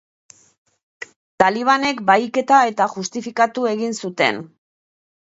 [1.43, 4.41] Talibanek bahiketa eta justifikatu egin zuten.